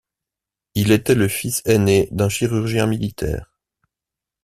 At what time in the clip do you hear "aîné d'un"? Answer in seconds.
1.63-2.27